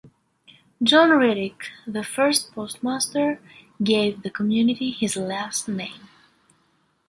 [0.81, 3.39] John Reddick, the first postmaster,
[3.83, 6.09] gave the community his last name.